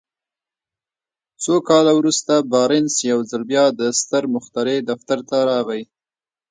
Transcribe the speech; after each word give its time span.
څو 1.43 1.55
کاله 1.69 1.91
وروسته 1.99 2.33
بارنس 2.51 2.95
يو 3.11 3.19
ځل 3.29 3.41
بيا 3.51 3.65
د 3.79 3.81
ستر 3.99 4.23
مخترع 4.35 4.77
دفتر 4.91 5.19
ته 5.29 5.37
راغی. 5.49 5.83